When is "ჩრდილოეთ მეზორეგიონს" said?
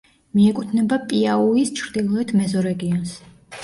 1.83-3.19